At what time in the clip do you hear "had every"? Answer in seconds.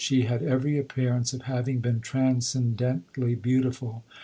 0.23-0.79